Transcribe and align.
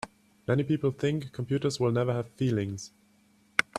Many 0.47 0.63
people 0.63 0.89
think 0.89 1.31
computers 1.31 1.79
will 1.79 1.91
never 1.91 2.11
have 2.11 2.31
feelings. 2.31 2.89